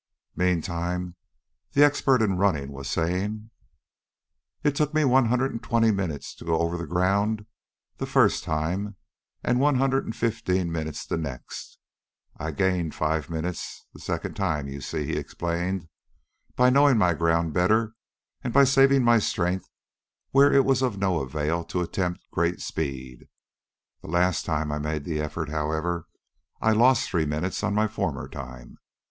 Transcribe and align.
Meantime 0.35 1.13
the 1.73 1.83
expert 1.83 2.23
in 2.23 2.35
running 2.35 2.71
was 2.71 2.89
saying: 2.89 3.51
"It 4.63 4.73
took 4.75 4.95
me 4.95 5.05
one 5.05 5.25
hundred 5.27 5.51
and 5.51 5.61
twenty 5.61 5.91
minutes 5.91 6.33
to 6.37 6.43
go 6.45 6.57
over 6.57 6.75
the 6.75 6.87
ground 6.87 7.45
the 7.97 8.07
first 8.07 8.43
time, 8.43 8.95
and 9.43 9.59
one 9.59 9.75
hundred 9.75 10.05
and 10.05 10.15
fifteen 10.15 10.71
minutes 10.71 11.05
the 11.05 11.17
next. 11.17 11.77
I 12.35 12.49
gained 12.49 12.95
five 12.95 13.29
minutes 13.29 13.85
the 13.93 13.99
second 13.99 14.33
time, 14.33 14.67
you 14.67 14.81
see," 14.81 15.05
he 15.05 15.17
explained, 15.17 15.87
"by 16.55 16.71
knowing 16.71 16.97
my 16.97 17.13
ground 17.13 17.53
better 17.53 17.93
and 18.43 18.51
by 18.51 18.63
saving 18.63 19.03
my 19.03 19.19
strength 19.19 19.69
where 20.31 20.51
it 20.51 20.65
was 20.65 20.81
of 20.81 20.97
no 20.97 21.19
avail 21.19 21.63
to 21.65 21.81
attempt 21.81 22.21
great 22.31 22.59
speed. 22.59 23.27
The 24.01 24.07
last 24.07 24.45
time 24.45 24.71
I 24.71 24.79
made 24.79 25.03
the 25.03 25.19
effort, 25.21 25.49
however, 25.49 26.07
I 26.59 26.71
lost 26.71 27.07
three 27.07 27.27
minutes 27.27 27.61
on 27.63 27.75
my 27.75 27.87
former 27.87 28.27
time. 28.27 28.79